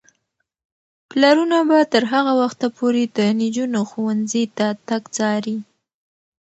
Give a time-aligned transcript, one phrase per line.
[1.09, 5.57] پلرونه به تر هغه وخته پورې د نجونو ښوونځي ته تګ څاري.